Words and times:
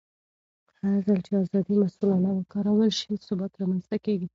هرځل 0.79 1.17
چې 1.25 1.31
ازادي 1.43 1.75
مسؤلانه 1.83 2.29
وکارول 2.33 2.89
شي، 2.99 3.11
ثبات 3.27 3.53
رامنځته 3.61 3.97
کېږي. 4.05 4.27